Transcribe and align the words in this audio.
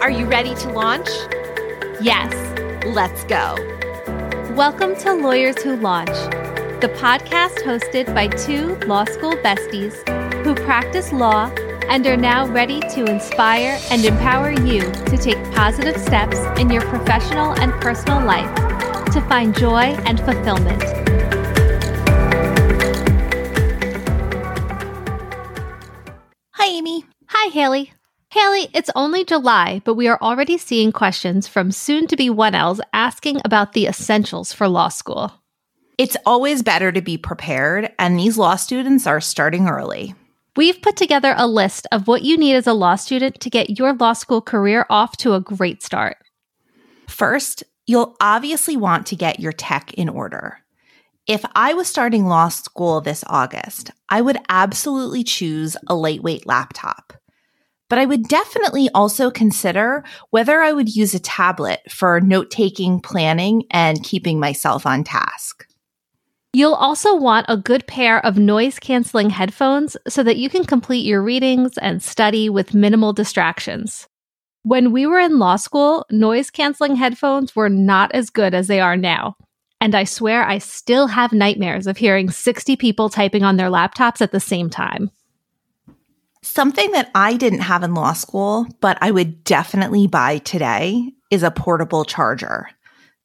Are 0.00 0.10
you 0.10 0.24
ready 0.24 0.54
to 0.54 0.70
launch? 0.70 1.08
Yes, 2.00 2.32
let's 2.86 3.22
go. 3.24 3.54
Welcome 4.54 4.96
to 5.00 5.12
Lawyers 5.12 5.62
Who 5.62 5.76
Launch, 5.76 6.08
the 6.80 6.90
podcast 6.96 7.58
hosted 7.66 8.14
by 8.14 8.28
two 8.28 8.76
law 8.86 9.04
school 9.04 9.32
besties 9.32 9.92
who 10.42 10.54
practice 10.54 11.12
law 11.12 11.50
and 11.90 12.06
are 12.06 12.16
now 12.16 12.46
ready 12.46 12.80
to 12.80 13.04
inspire 13.04 13.78
and 13.90 14.02
empower 14.02 14.52
you 14.52 14.80
to 14.80 15.18
take 15.18 15.36
positive 15.52 16.00
steps 16.00 16.38
in 16.58 16.70
your 16.70 16.82
professional 16.88 17.52
and 17.60 17.70
personal 17.82 18.24
life 18.24 18.54
to 19.12 19.20
find 19.28 19.54
joy 19.54 19.94
and 20.06 20.18
fulfillment. 20.20 20.82
Hi, 26.52 26.66
Amy. 26.68 27.04
Hi, 27.26 27.50
Haley. 27.50 27.92
Haley, 28.32 28.68
it's 28.72 28.90
only 28.94 29.24
July, 29.24 29.82
but 29.84 29.94
we 29.94 30.06
are 30.06 30.18
already 30.22 30.56
seeing 30.56 30.92
questions 30.92 31.48
from 31.48 31.72
soon 31.72 32.06
to 32.06 32.14
be 32.14 32.30
1Ls 32.30 32.78
asking 32.92 33.40
about 33.44 33.72
the 33.72 33.88
essentials 33.88 34.52
for 34.52 34.68
law 34.68 34.88
school. 34.88 35.32
It's 35.98 36.16
always 36.24 36.62
better 36.62 36.92
to 36.92 37.02
be 37.02 37.18
prepared, 37.18 37.90
and 37.98 38.16
these 38.16 38.38
law 38.38 38.54
students 38.54 39.04
are 39.04 39.20
starting 39.20 39.66
early. 39.66 40.14
We've 40.54 40.80
put 40.80 40.96
together 40.96 41.34
a 41.36 41.48
list 41.48 41.88
of 41.90 42.06
what 42.06 42.22
you 42.22 42.36
need 42.36 42.54
as 42.54 42.68
a 42.68 42.72
law 42.72 42.94
student 42.94 43.40
to 43.40 43.50
get 43.50 43.80
your 43.80 43.94
law 43.94 44.12
school 44.12 44.40
career 44.40 44.86
off 44.88 45.16
to 45.18 45.34
a 45.34 45.40
great 45.40 45.82
start. 45.82 46.16
First, 47.08 47.64
you'll 47.88 48.14
obviously 48.20 48.76
want 48.76 49.06
to 49.06 49.16
get 49.16 49.40
your 49.40 49.52
tech 49.52 49.92
in 49.94 50.08
order. 50.08 50.58
If 51.26 51.44
I 51.56 51.74
was 51.74 51.88
starting 51.88 52.26
law 52.26 52.48
school 52.48 53.00
this 53.00 53.24
August, 53.26 53.90
I 54.08 54.20
would 54.20 54.38
absolutely 54.48 55.24
choose 55.24 55.76
a 55.88 55.96
lightweight 55.96 56.46
laptop. 56.46 57.12
But 57.90 57.98
I 57.98 58.06
would 58.06 58.28
definitely 58.28 58.88
also 58.94 59.30
consider 59.30 60.04
whether 60.30 60.62
I 60.62 60.72
would 60.72 60.94
use 60.94 61.12
a 61.12 61.18
tablet 61.18 61.80
for 61.90 62.20
note 62.20 62.50
taking, 62.50 63.00
planning, 63.00 63.64
and 63.70 64.02
keeping 64.02 64.40
myself 64.40 64.86
on 64.86 65.04
task. 65.04 65.66
You'll 66.52 66.74
also 66.74 67.14
want 67.14 67.46
a 67.48 67.56
good 67.56 67.86
pair 67.86 68.24
of 68.24 68.38
noise 68.38 68.78
canceling 68.78 69.30
headphones 69.30 69.96
so 70.08 70.22
that 70.22 70.36
you 70.36 70.48
can 70.48 70.64
complete 70.64 71.04
your 71.04 71.22
readings 71.22 71.76
and 71.78 72.02
study 72.02 72.48
with 72.48 72.74
minimal 72.74 73.12
distractions. 73.12 74.08
When 74.62 74.92
we 74.92 75.06
were 75.06 75.18
in 75.18 75.38
law 75.38 75.56
school, 75.56 76.06
noise 76.10 76.50
canceling 76.50 76.94
headphones 76.94 77.56
were 77.56 77.68
not 77.68 78.12
as 78.12 78.30
good 78.30 78.54
as 78.54 78.68
they 78.68 78.80
are 78.80 78.96
now. 78.96 79.34
And 79.80 79.94
I 79.96 80.04
swear 80.04 80.44
I 80.46 80.58
still 80.58 81.08
have 81.08 81.32
nightmares 81.32 81.86
of 81.86 81.96
hearing 81.96 82.30
60 82.30 82.76
people 82.76 83.08
typing 83.08 83.42
on 83.42 83.56
their 83.56 83.70
laptops 83.70 84.20
at 84.20 84.30
the 84.30 84.40
same 84.40 84.70
time. 84.70 85.10
Something 86.42 86.92
that 86.92 87.10
I 87.14 87.36
didn't 87.36 87.60
have 87.60 87.82
in 87.82 87.94
law 87.94 88.14
school, 88.14 88.66
but 88.80 88.96
I 89.02 89.10
would 89.10 89.44
definitely 89.44 90.06
buy 90.06 90.38
today 90.38 91.12
is 91.30 91.42
a 91.42 91.50
portable 91.50 92.04
charger. 92.04 92.68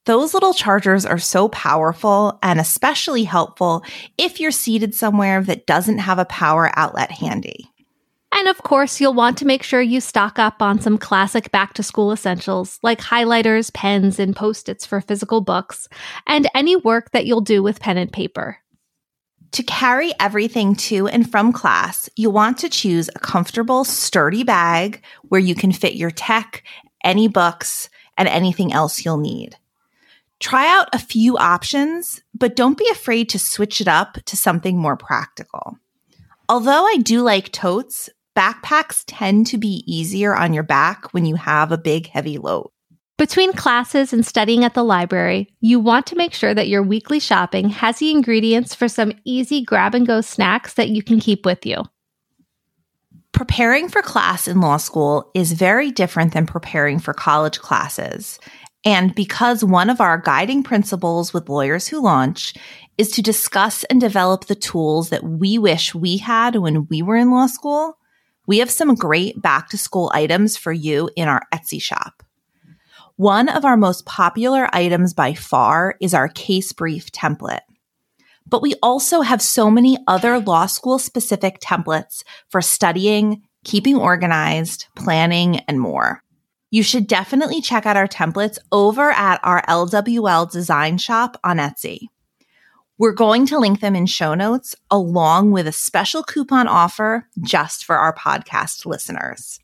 Those 0.06 0.34
little 0.34 0.54
chargers 0.54 1.06
are 1.06 1.18
so 1.18 1.48
powerful 1.48 2.38
and 2.44 2.60
especially 2.60 3.24
helpful 3.24 3.84
if 4.18 4.40
you're 4.40 4.52
seated 4.52 4.94
somewhere 4.94 5.42
that 5.44 5.66
doesn't 5.66 6.00
have 6.00 6.20
a 6.20 6.26
power 6.26 6.70
outlet 6.76 7.10
handy. 7.10 7.72
And 8.34 8.50
of 8.50 8.62
course, 8.64 9.00
you'll 9.00 9.14
want 9.14 9.38
to 9.38 9.48
make 9.48 9.64
sure 9.64 9.82
you 9.82 10.02
stock 10.02 10.38
up 10.38 10.62
on 10.62 10.82
some 10.82 10.98
classic 10.98 11.52
back 11.52 11.74
to 11.76 11.84
school 11.84 12.12
essentials 12.12 12.80
like 12.84 13.00
highlighters, 13.00 13.74
pens, 13.74 14.20
and 14.20 14.36
post 14.36 14.68
its 14.68 14.86
for 14.86 15.00
physical 15.00 15.40
books, 15.40 15.88
and 16.28 16.50
any 16.54 16.76
work 16.76 17.12
that 17.12 17.26
you'll 17.26 17.40
do 17.40 17.64
with 17.64 17.80
pen 17.80 17.98
and 17.98 18.12
paper. 18.12 18.58
To 19.52 19.64
carry 19.64 20.14
everything 20.20 20.76
to 20.76 21.08
and 21.08 21.30
from 21.30 21.54
class, 21.54 22.10
you'll 22.16 22.32
want 22.32 22.58
to 22.60 22.70
choose 22.70 23.10
a 23.16 23.20
comfortable, 23.20 23.84
sturdy 23.84 24.44
bag 24.44 25.04
where 25.24 25.42
you 25.42 25.56
can 25.56 25.72
fit 25.72 25.96
your 25.96 26.12
tech, 26.12 26.64
any 27.04 27.28
books, 27.28 27.90
and 28.18 28.28
anything 28.28 28.74
else 28.74 29.06
you'll 29.06 29.18
need. 29.18 29.56
Try 30.40 30.68
out 30.68 30.90
a 30.94 31.00
few 31.00 31.38
options, 31.38 32.22
but 32.34 32.56
don't 32.56 32.78
be 32.78 32.88
afraid 32.92 33.30
to 33.30 33.40
switch 33.40 33.80
it 33.80 33.88
up 33.88 34.18
to 34.26 34.36
something 34.36 34.78
more 34.78 34.98
practical. 34.98 35.78
Although 36.50 36.86
I 36.86 36.98
do 36.98 37.22
like 37.22 37.52
totes, 37.52 38.10
backpacks 38.36 39.04
tend 39.08 39.48
to 39.48 39.58
be 39.58 39.84
easier 39.88 40.36
on 40.36 40.54
your 40.54 40.64
back 40.64 41.14
when 41.14 41.26
you 41.26 41.36
have 41.36 41.72
a 41.72 41.78
big, 41.78 42.08
heavy 42.08 42.38
load. 42.38 42.70
Between 43.18 43.54
classes 43.54 44.12
and 44.12 44.26
studying 44.26 44.66
at 44.66 44.74
the 44.74 44.84
library, 44.84 45.48
you 45.62 45.80
want 45.80 46.06
to 46.08 46.18
make 46.18 46.34
sure 46.34 46.54
that 46.54 46.68
your 46.68 46.84
weekly 46.84 47.20
shopping 47.22 47.70
has 47.70 48.00
the 48.00 48.12
ingredients 48.12 48.76
for 48.76 48.90
some 48.90 49.14
easy 49.24 49.64
grab 49.64 49.96
and 49.96 50.06
go 50.06 50.20
snacks 50.20 50.74
that 50.74 50.90
you 50.90 51.02
can 51.02 51.22
keep 51.22 51.46
with 51.46 51.66
you. 51.66 51.84
Preparing 53.32 53.88
for 53.88 54.02
class 54.02 54.50
in 54.50 54.60
law 54.60 54.76
school 54.76 55.32
is 55.34 55.54
very 55.54 55.92
different 55.92 56.34
than 56.34 56.46
preparing 56.46 57.00
for 57.00 57.14
college 57.14 57.60
classes. 57.60 58.38
And 58.84 59.16
because 59.16 59.64
one 59.64 59.90
of 59.90 60.02
our 60.02 60.18
guiding 60.18 60.62
principles 60.62 61.34
with 61.34 61.48
lawyers 61.48 61.88
who 61.88 62.04
launch 62.04 62.54
is 62.98 63.12
to 63.12 63.22
discuss 63.22 63.86
and 63.86 64.02
develop 64.02 64.46
the 64.46 64.56
tools 64.56 65.10
that 65.10 65.24
we 65.24 65.58
wish 65.58 65.96
we 65.96 66.18
had 66.18 66.58
when 66.58 66.86
we 66.88 67.02
were 67.02 67.16
in 67.16 67.32
law 67.32 67.48
school, 67.48 67.98
we 68.46 68.58
have 68.58 68.70
some 68.70 68.94
great 68.94 69.42
back 69.42 69.70
to 69.70 69.78
school 69.78 70.12
items 70.14 70.58
for 70.58 70.74
you 70.74 71.10
in 71.16 71.30
our 71.30 71.44
Etsy 71.54 71.82
shop. 71.82 72.25
One 73.18 73.48
of 73.48 73.64
our 73.64 73.78
most 73.78 74.06
popular 74.06 74.68
items 74.74 75.14
by 75.14 75.36
far 75.36 75.96
is 76.02 76.14
our 76.14 76.28
case 76.28 76.74
brief 76.74 77.14
template. 77.14 77.62
But 78.46 78.62
we 78.62 78.76
also 78.84 79.22
have 79.22 79.42
so 79.42 79.72
many 79.72 79.98
other 80.06 80.40
law 80.40 80.66
school 80.66 81.00
specific 81.00 81.62
templates 81.62 82.24
for 82.50 82.62
studying, 82.62 83.44
keeping 83.64 83.96
organized, 83.96 84.88
planning, 84.98 85.60
and 85.62 85.80
more. 85.80 86.22
You 86.72 86.84
should 86.84 87.08
definitely 87.08 87.62
check 87.62 87.86
out 87.86 87.96
our 87.96 88.08
templates 88.08 88.58
over 88.74 89.12
at 89.12 89.40
our 89.44 89.62
LWL 89.66 90.52
design 90.52 90.98
shop 90.98 91.40
on 91.42 91.56
Etsy. 91.56 92.08
We're 92.98 93.14
going 93.14 93.46
to 93.48 93.60
link 93.60 93.80
them 93.80 93.96
in 93.96 94.08
show 94.08 94.34
notes 94.36 94.76
along 94.92 95.52
with 95.52 95.68
a 95.68 95.72
special 95.72 96.22
coupon 96.22 96.68
offer 96.68 97.30
just 97.40 97.86
for 97.86 97.96
our 97.96 98.14
podcast 98.14 98.86
listeners. 98.86 99.62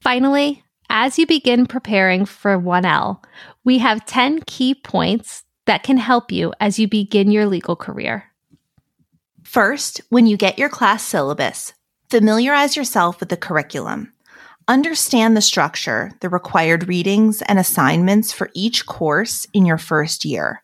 Finally, 0.00 0.63
as 0.88 1.18
you 1.18 1.26
begin 1.26 1.66
preparing 1.66 2.24
for 2.24 2.58
1L, 2.58 3.22
we 3.64 3.78
have 3.78 4.06
10 4.06 4.42
key 4.46 4.74
points 4.74 5.44
that 5.66 5.82
can 5.82 5.96
help 5.96 6.30
you 6.30 6.52
as 6.60 6.78
you 6.78 6.88
begin 6.88 7.30
your 7.30 7.46
legal 7.46 7.76
career. 7.76 8.30
First, 9.42 10.00
when 10.08 10.26
you 10.26 10.36
get 10.36 10.58
your 10.58 10.68
class 10.68 11.02
syllabus, 11.02 11.74
familiarize 12.10 12.76
yourself 12.76 13.20
with 13.20 13.28
the 13.28 13.36
curriculum. 13.36 14.12
Understand 14.66 15.36
the 15.36 15.42
structure, 15.42 16.10
the 16.20 16.28
required 16.28 16.88
readings, 16.88 17.42
and 17.42 17.58
assignments 17.58 18.32
for 18.32 18.50
each 18.54 18.86
course 18.86 19.46
in 19.52 19.66
your 19.66 19.78
first 19.78 20.24
year. 20.24 20.62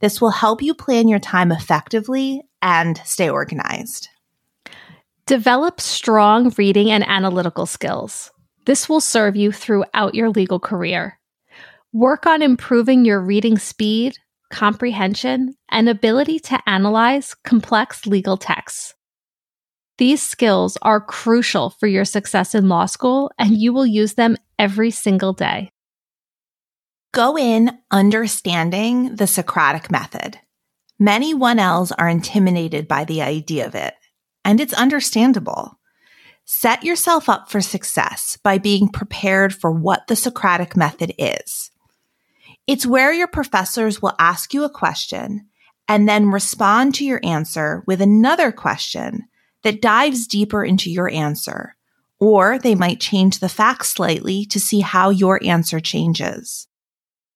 This 0.00 0.20
will 0.20 0.30
help 0.30 0.62
you 0.62 0.74
plan 0.74 1.08
your 1.08 1.18
time 1.18 1.52
effectively 1.52 2.42
and 2.62 3.00
stay 3.04 3.28
organized. 3.28 4.08
Develop 5.26 5.80
strong 5.80 6.52
reading 6.56 6.90
and 6.90 7.06
analytical 7.06 7.66
skills. 7.66 8.30
This 8.68 8.86
will 8.86 9.00
serve 9.00 9.34
you 9.34 9.50
throughout 9.50 10.14
your 10.14 10.28
legal 10.28 10.60
career. 10.60 11.18
Work 11.94 12.26
on 12.26 12.42
improving 12.42 13.06
your 13.06 13.18
reading 13.18 13.56
speed, 13.56 14.18
comprehension, 14.50 15.54
and 15.70 15.88
ability 15.88 16.38
to 16.40 16.60
analyze 16.66 17.34
complex 17.44 18.04
legal 18.04 18.36
texts. 18.36 18.94
These 19.96 20.20
skills 20.20 20.76
are 20.82 21.00
crucial 21.00 21.70
for 21.70 21.86
your 21.86 22.04
success 22.04 22.54
in 22.54 22.68
law 22.68 22.84
school, 22.84 23.32
and 23.38 23.56
you 23.56 23.72
will 23.72 23.86
use 23.86 24.12
them 24.14 24.36
every 24.58 24.90
single 24.90 25.32
day. 25.32 25.70
Go 27.14 27.38
in 27.38 27.70
understanding 27.90 29.16
the 29.16 29.26
Socratic 29.26 29.90
method. 29.90 30.40
Many 30.98 31.34
1Ls 31.34 31.90
are 31.98 32.10
intimidated 32.10 32.86
by 32.86 33.06
the 33.06 33.22
idea 33.22 33.66
of 33.66 33.74
it, 33.74 33.94
and 34.44 34.60
it's 34.60 34.74
understandable. 34.74 35.78
Set 36.50 36.82
yourself 36.82 37.28
up 37.28 37.50
for 37.50 37.60
success 37.60 38.38
by 38.42 38.56
being 38.56 38.88
prepared 38.88 39.54
for 39.54 39.70
what 39.70 40.06
the 40.06 40.16
Socratic 40.16 40.78
method 40.78 41.12
is. 41.18 41.70
It's 42.66 42.86
where 42.86 43.12
your 43.12 43.28
professors 43.28 44.00
will 44.00 44.14
ask 44.18 44.54
you 44.54 44.64
a 44.64 44.70
question 44.70 45.46
and 45.88 46.08
then 46.08 46.30
respond 46.30 46.94
to 46.94 47.04
your 47.04 47.20
answer 47.22 47.84
with 47.86 48.00
another 48.00 48.50
question 48.50 49.24
that 49.62 49.82
dives 49.82 50.26
deeper 50.26 50.64
into 50.64 50.90
your 50.90 51.10
answer, 51.10 51.76
or 52.18 52.58
they 52.58 52.74
might 52.74 52.98
change 52.98 53.40
the 53.40 53.50
facts 53.50 53.90
slightly 53.90 54.46
to 54.46 54.58
see 54.58 54.80
how 54.80 55.10
your 55.10 55.38
answer 55.44 55.80
changes. 55.80 56.66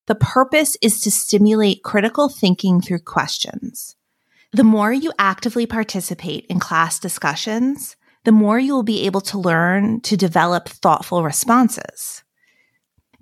The 0.07 0.15
purpose 0.15 0.79
is 0.81 1.03
to 1.03 1.11
stimulate 1.11 1.83
critical 1.83 2.31
thinking 2.31 2.81
through 2.81 3.01
questions. 3.01 3.95
The 4.53 4.65
more 4.65 4.91
you 4.91 5.13
actively 5.19 5.67
participate 5.67 6.47
in 6.47 6.59
class 6.61 6.99
discussions, 6.99 7.95
the 8.25 8.33
more 8.33 8.59
you 8.59 8.73
will 8.73 8.83
be 8.83 9.07
able 9.07 9.21
to 9.21 9.39
learn 9.39 10.01
to 10.03 10.17
develop 10.17 10.69
thoughtful 10.69 11.25
responses. 11.25 12.23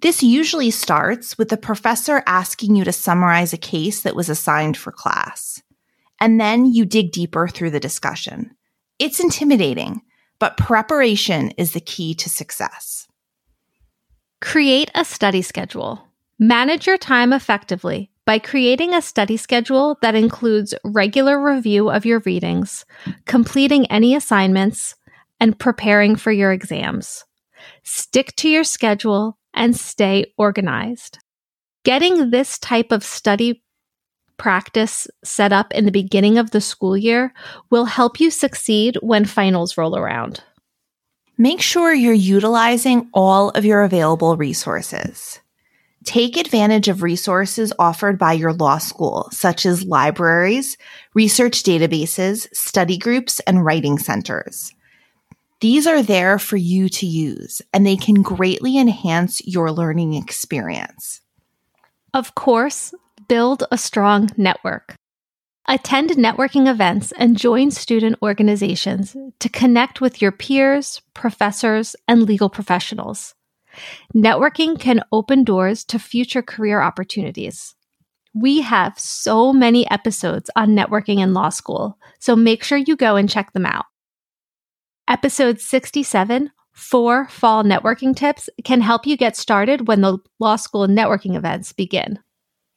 This 0.00 0.22
usually 0.22 0.70
starts 0.70 1.36
with 1.36 1.48
the 1.48 1.56
professor 1.56 2.22
asking 2.26 2.76
you 2.76 2.84
to 2.84 2.92
summarize 2.92 3.52
a 3.52 3.58
case 3.58 4.02
that 4.02 4.16
was 4.16 4.28
assigned 4.28 4.76
for 4.76 4.92
class. 4.92 5.62
And 6.20 6.40
then 6.40 6.66
you 6.66 6.84
dig 6.84 7.12
deeper 7.12 7.48
through 7.48 7.70
the 7.70 7.80
discussion. 7.80 8.56
It's 8.98 9.20
intimidating, 9.20 10.02
but 10.38 10.56
preparation 10.56 11.50
is 11.52 11.72
the 11.72 11.80
key 11.80 12.14
to 12.14 12.28
success. 12.28 13.06
Create 14.40 14.90
a 14.94 15.04
study 15.04 15.42
schedule. 15.42 16.02
Manage 16.38 16.86
your 16.86 16.98
time 16.98 17.32
effectively 17.32 18.09
by 18.30 18.38
creating 18.38 18.94
a 18.94 19.02
study 19.02 19.36
schedule 19.36 19.98
that 20.02 20.14
includes 20.14 20.72
regular 20.84 21.42
review 21.42 21.90
of 21.90 22.06
your 22.06 22.20
readings, 22.20 22.86
completing 23.26 23.86
any 23.86 24.14
assignments, 24.14 24.94
and 25.40 25.58
preparing 25.58 26.14
for 26.14 26.30
your 26.30 26.52
exams. 26.52 27.24
Stick 27.82 28.36
to 28.36 28.48
your 28.48 28.62
schedule 28.62 29.36
and 29.52 29.76
stay 29.76 30.32
organized. 30.38 31.18
Getting 31.82 32.30
this 32.30 32.56
type 32.60 32.92
of 32.92 33.02
study 33.02 33.64
practice 34.36 35.08
set 35.24 35.52
up 35.52 35.74
in 35.74 35.84
the 35.84 35.90
beginning 35.90 36.38
of 36.38 36.52
the 36.52 36.60
school 36.60 36.96
year 36.96 37.32
will 37.68 37.86
help 37.86 38.20
you 38.20 38.30
succeed 38.30 38.96
when 39.02 39.24
finals 39.24 39.76
roll 39.76 39.96
around. 39.96 40.40
Make 41.36 41.60
sure 41.60 41.92
you're 41.92 42.14
utilizing 42.14 43.10
all 43.12 43.48
of 43.50 43.64
your 43.64 43.82
available 43.82 44.36
resources. 44.36 45.40
Take 46.04 46.38
advantage 46.38 46.88
of 46.88 47.02
resources 47.02 47.72
offered 47.78 48.18
by 48.18 48.32
your 48.32 48.54
law 48.54 48.78
school, 48.78 49.28
such 49.32 49.66
as 49.66 49.84
libraries, 49.84 50.78
research 51.14 51.62
databases, 51.62 52.48
study 52.54 52.96
groups, 52.96 53.38
and 53.40 53.64
writing 53.64 53.98
centers. 53.98 54.72
These 55.60 55.86
are 55.86 56.02
there 56.02 56.38
for 56.38 56.56
you 56.56 56.88
to 56.88 57.06
use, 57.06 57.60
and 57.74 57.86
they 57.86 57.96
can 57.96 58.22
greatly 58.22 58.78
enhance 58.78 59.46
your 59.46 59.70
learning 59.70 60.14
experience. 60.14 61.20
Of 62.14 62.34
course, 62.34 62.94
build 63.28 63.64
a 63.70 63.76
strong 63.76 64.30
network. 64.38 64.94
Attend 65.68 66.10
networking 66.10 66.66
events 66.66 67.12
and 67.12 67.36
join 67.36 67.70
student 67.70 68.16
organizations 68.22 69.14
to 69.38 69.48
connect 69.50 70.00
with 70.00 70.22
your 70.22 70.32
peers, 70.32 71.02
professors, 71.12 71.94
and 72.08 72.22
legal 72.22 72.48
professionals. 72.48 73.34
Networking 74.14 74.78
can 74.78 75.02
open 75.12 75.44
doors 75.44 75.84
to 75.84 75.98
future 75.98 76.42
career 76.42 76.80
opportunities. 76.80 77.74
We 78.34 78.60
have 78.60 78.98
so 78.98 79.52
many 79.52 79.90
episodes 79.90 80.50
on 80.54 80.70
networking 80.70 81.18
in 81.18 81.34
law 81.34 81.48
school, 81.48 81.98
so 82.18 82.36
make 82.36 82.62
sure 82.62 82.78
you 82.78 82.96
go 82.96 83.16
and 83.16 83.28
check 83.28 83.52
them 83.52 83.66
out. 83.66 83.86
Episode 85.08 85.60
67 85.60 86.50
Four 86.72 87.28
Fall 87.28 87.64
Networking 87.64 88.14
Tips 88.14 88.48
can 88.64 88.80
help 88.80 89.06
you 89.06 89.16
get 89.16 89.36
started 89.36 89.88
when 89.88 90.00
the 90.00 90.18
law 90.38 90.56
school 90.56 90.86
networking 90.86 91.36
events 91.36 91.72
begin. 91.72 92.18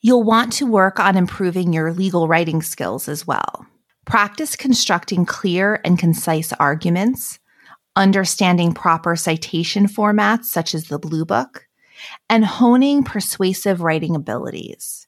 You'll 0.01 0.23
want 0.23 0.51
to 0.53 0.65
work 0.65 0.99
on 0.99 1.15
improving 1.15 1.71
your 1.71 1.93
legal 1.93 2.27
writing 2.27 2.61
skills 2.61 3.07
as 3.07 3.25
well. 3.25 3.65
Practice 4.05 4.55
constructing 4.55 5.25
clear 5.25 5.79
and 5.85 5.97
concise 5.97 6.51
arguments, 6.53 7.39
understanding 7.95 8.73
proper 8.73 9.15
citation 9.15 9.87
formats 9.87 10.45
such 10.45 10.73
as 10.73 10.85
the 10.85 10.99
Bluebook, 10.99 11.61
and 12.29 12.45
honing 12.45 13.03
persuasive 13.03 13.81
writing 13.81 14.15
abilities. 14.15 15.07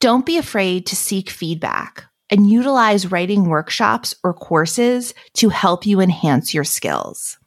Don't 0.00 0.26
be 0.26 0.38
afraid 0.38 0.86
to 0.86 0.96
seek 0.96 1.30
feedback 1.30 2.04
and 2.30 2.50
utilize 2.50 3.10
writing 3.10 3.48
workshops 3.48 4.14
or 4.24 4.32
courses 4.34 5.14
to 5.34 5.48
help 5.48 5.86
you 5.86 6.00
enhance 6.00 6.54
your 6.54 6.64
skills. 6.64 7.38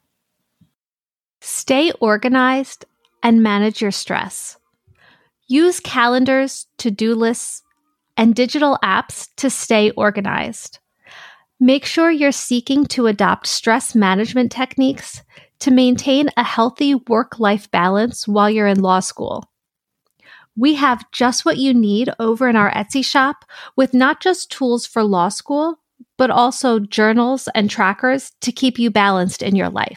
Stay 1.40 1.92
organized 2.00 2.84
and 3.22 3.42
manage 3.42 3.80
your 3.80 3.90
stress. 3.90 4.56
Use 5.46 5.80
calendars, 5.80 6.66
to 6.78 6.90
do 6.90 7.14
lists, 7.14 7.62
and 8.16 8.34
digital 8.34 8.78
apps 8.82 9.28
to 9.36 9.48
stay 9.48 9.90
organized. 9.92 10.78
Make 11.60 11.84
sure 11.84 12.10
you're 12.10 12.30
seeking 12.30 12.86
to 12.86 13.08
adopt 13.08 13.48
stress 13.48 13.94
management 13.94 14.52
techniques 14.52 15.22
to 15.58 15.72
maintain 15.72 16.30
a 16.36 16.44
healthy 16.44 16.94
work 16.94 17.40
life 17.40 17.68
balance 17.70 18.28
while 18.28 18.48
you're 18.48 18.68
in 18.68 18.80
law 18.80 19.00
school. 19.00 19.44
We 20.56 20.74
have 20.74 21.10
just 21.10 21.44
what 21.44 21.56
you 21.58 21.74
need 21.74 22.10
over 22.20 22.48
in 22.48 22.54
our 22.54 22.70
Etsy 22.70 23.04
shop 23.04 23.44
with 23.76 23.92
not 23.92 24.20
just 24.20 24.52
tools 24.52 24.86
for 24.86 25.02
law 25.02 25.30
school, 25.30 25.80
but 26.16 26.30
also 26.30 26.78
journals 26.78 27.48
and 27.54 27.68
trackers 27.68 28.32
to 28.40 28.52
keep 28.52 28.78
you 28.78 28.90
balanced 28.90 29.42
in 29.42 29.56
your 29.56 29.68
life. 29.68 29.96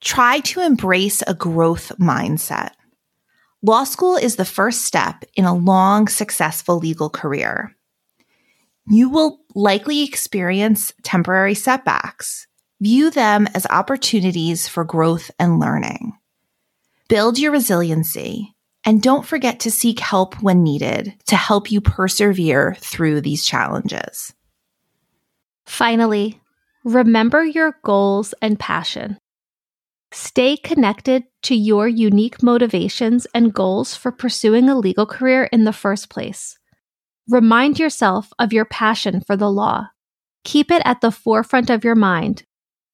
Try 0.00 0.40
to 0.40 0.60
embrace 0.60 1.22
a 1.26 1.34
growth 1.34 1.92
mindset. 2.00 2.70
Law 3.62 3.84
school 3.84 4.16
is 4.16 4.36
the 4.36 4.44
first 4.44 4.84
step 4.84 5.24
in 5.34 5.44
a 5.44 5.54
long, 5.54 6.08
successful 6.08 6.78
legal 6.78 7.10
career. 7.10 7.75
You 8.88 9.08
will 9.10 9.40
likely 9.54 10.04
experience 10.04 10.92
temporary 11.02 11.54
setbacks. 11.54 12.46
View 12.80 13.10
them 13.10 13.48
as 13.54 13.66
opportunities 13.66 14.68
for 14.68 14.84
growth 14.84 15.30
and 15.38 15.58
learning. 15.58 16.12
Build 17.08 17.38
your 17.38 17.52
resiliency 17.52 18.54
and 18.84 19.02
don't 19.02 19.26
forget 19.26 19.60
to 19.60 19.70
seek 19.70 19.98
help 19.98 20.40
when 20.40 20.62
needed 20.62 21.14
to 21.26 21.36
help 21.36 21.72
you 21.72 21.80
persevere 21.80 22.76
through 22.78 23.20
these 23.20 23.44
challenges. 23.44 24.32
Finally, 25.66 26.40
remember 26.84 27.44
your 27.44 27.76
goals 27.82 28.34
and 28.40 28.58
passion. 28.58 29.18
Stay 30.12 30.56
connected 30.56 31.24
to 31.42 31.56
your 31.56 31.88
unique 31.88 32.42
motivations 32.42 33.26
and 33.34 33.52
goals 33.52 33.96
for 33.96 34.12
pursuing 34.12 34.68
a 34.68 34.78
legal 34.78 35.06
career 35.06 35.44
in 35.52 35.64
the 35.64 35.72
first 35.72 36.08
place. 36.08 36.56
Remind 37.28 37.78
yourself 37.78 38.32
of 38.38 38.52
your 38.52 38.64
passion 38.64 39.20
for 39.20 39.36
the 39.36 39.50
law. 39.50 39.88
Keep 40.44 40.70
it 40.70 40.82
at 40.84 41.00
the 41.00 41.10
forefront 41.10 41.70
of 41.70 41.82
your 41.82 41.96
mind. 41.96 42.44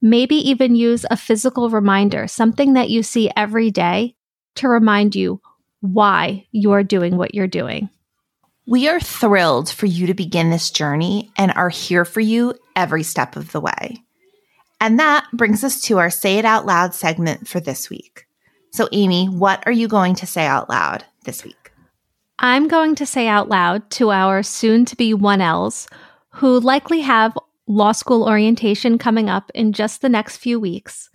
Maybe 0.01 0.37
even 0.37 0.75
use 0.75 1.05
a 1.11 1.17
physical 1.17 1.69
reminder, 1.69 2.27
something 2.27 2.73
that 2.73 2.91
you 2.91 3.03
see 3.03 3.31
every 3.37 3.71
day, 3.71 4.17
to 4.57 4.69
remind 4.69 5.15
you 5.15 5.41
why 5.81 6.47
you're 6.51 6.83
doing 6.83 7.17
what 7.17 7.35
you're 7.35 7.47
doing. 7.47 7.91
We 8.67 8.89
are 8.89 9.01
thrilled 9.01 9.69
for 9.69 9.87
you 9.87 10.07
to 10.07 10.15
begin 10.15 10.51
this 10.51 10.71
journey 10.71 11.31
and 11.37 11.53
are 11.53 11.69
here 11.69 12.05
for 12.05 12.21
you 12.21 12.55
every 12.75 13.03
step 13.03 13.37
of 13.37 13.53
the 13.53 13.61
way. 13.61 14.03
And 14.81 14.99
that 14.99 15.27
brings 15.33 15.63
us 15.63 15.81
to 15.83 15.99
our 15.99 16.11
Say 16.11 16.39
It 16.39 16.45
Out 16.45 16.67
Loud 16.67 16.95
segment 16.95 17.47
for 17.47 17.61
this 17.61 17.91
week. 17.91 18.27
So, 18.73 18.89
Amy, 18.93 19.27
what 19.27 19.63
are 19.67 19.73
you 19.73 19.89
going 19.89 20.15
to 20.17 20.27
say 20.27 20.47
out 20.47 20.71
loud 20.71 21.05
this 21.25 21.45
week? 21.45 21.62
I'm 22.45 22.67
going 22.67 22.97
to 22.97 23.07
say 23.07 23.29
out 23.29 23.49
loud 23.49 23.89
to 23.91 24.11
our 24.11 24.43
soon 24.43 24.85
to 24.87 24.97
be 24.97 25.15
1Ls 25.15 25.89
who 26.31 26.59
likely 26.59 27.01
have 27.03 27.39
law 27.69 27.93
school 27.93 28.25
orientation 28.25 28.99
coming 28.99 29.31
up 29.31 29.53
in 29.55 29.73
just 29.73 30.03
the 30.03 30.09
next 30.09 30.39
few 30.39 30.59
weeks 30.59 31.09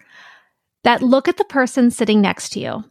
that 0.85 1.03
look 1.03 1.27
at 1.27 1.35
the 1.35 1.43
person 1.43 1.91
sitting 1.91 2.21
next 2.21 2.51
to 2.51 2.61
you 2.61 2.85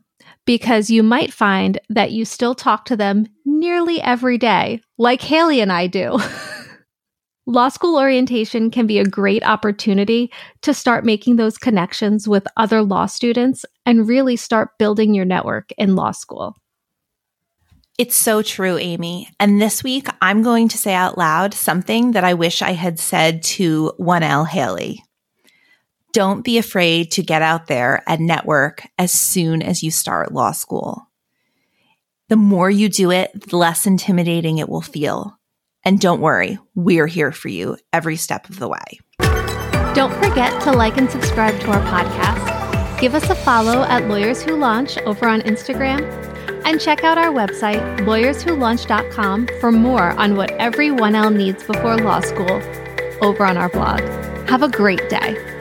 because 0.44 0.90
you 0.90 1.02
might 1.02 1.32
find 1.32 1.80
that 1.88 2.12
you 2.12 2.26
still 2.26 2.54
talk 2.54 2.84
to 2.84 2.96
them 2.96 3.26
nearly 3.46 4.02
every 4.02 4.36
day, 4.36 4.82
like 4.98 5.22
Haley 5.22 5.62
and 5.62 5.72
I 5.72 5.86
do. 5.86 6.18
Law 7.46 7.70
school 7.70 7.96
orientation 7.96 8.70
can 8.70 8.86
be 8.86 8.98
a 8.98 9.04
great 9.06 9.44
opportunity 9.44 10.30
to 10.60 10.74
start 10.74 11.06
making 11.06 11.36
those 11.36 11.56
connections 11.56 12.28
with 12.28 12.46
other 12.58 12.82
law 12.82 13.06
students 13.06 13.64
and 13.86 14.06
really 14.06 14.36
start 14.36 14.76
building 14.78 15.14
your 15.14 15.24
network 15.24 15.70
in 15.78 15.94
law 15.94 16.10
school. 16.10 16.54
It's 17.98 18.16
so 18.16 18.42
true, 18.42 18.76
Amy. 18.76 19.30
And 19.40 19.60
this 19.60 19.82
week, 19.82 20.08
I'm 20.20 20.42
going 20.42 20.68
to 20.68 20.76
say 20.76 20.92
out 20.92 21.16
loud 21.16 21.54
something 21.54 22.12
that 22.12 22.24
I 22.24 22.34
wish 22.34 22.60
I 22.60 22.72
had 22.72 22.98
said 22.98 23.42
to 23.44 23.94
1L 23.98 24.46
Haley. 24.46 25.02
Don't 26.12 26.42
be 26.42 26.58
afraid 26.58 27.10
to 27.12 27.22
get 27.22 27.40
out 27.40 27.68
there 27.68 28.02
and 28.06 28.26
network 28.26 28.86
as 28.98 29.12
soon 29.12 29.62
as 29.62 29.82
you 29.82 29.90
start 29.90 30.32
law 30.32 30.52
school. 30.52 31.08
The 32.28 32.36
more 32.36 32.68
you 32.68 32.90
do 32.90 33.10
it, 33.10 33.48
the 33.48 33.56
less 33.56 33.86
intimidating 33.86 34.58
it 34.58 34.68
will 34.68 34.82
feel. 34.82 35.38
And 35.82 35.98
don't 35.98 36.20
worry, 36.20 36.58
we're 36.74 37.06
here 37.06 37.32
for 37.32 37.48
you 37.48 37.78
every 37.94 38.16
step 38.16 38.50
of 38.50 38.58
the 38.58 38.68
way. 38.68 38.98
Don't 39.94 40.12
forget 40.22 40.60
to 40.62 40.72
like 40.72 40.98
and 40.98 41.10
subscribe 41.10 41.58
to 41.60 41.70
our 41.70 41.82
podcast. 41.84 43.00
Give 43.00 43.14
us 43.14 43.30
a 43.30 43.34
follow 43.34 43.84
at 43.84 44.06
Lawyers 44.08 44.42
Who 44.42 44.56
Launch 44.56 44.98
over 44.98 45.26
on 45.26 45.40
Instagram. 45.42 46.35
And 46.66 46.80
check 46.80 47.04
out 47.04 47.16
our 47.16 47.32
website, 47.32 47.80
lawyerswholaunch.com, 48.00 49.48
for 49.60 49.70
more 49.70 50.10
on 50.10 50.34
what 50.34 50.50
every 50.52 50.88
1L 50.88 51.32
needs 51.34 51.62
before 51.62 51.96
law 51.96 52.20
school 52.20 52.60
over 53.22 53.44
on 53.44 53.56
our 53.56 53.68
blog. 53.68 54.00
Have 54.48 54.64
a 54.64 54.68
great 54.68 55.08
day. 55.08 55.55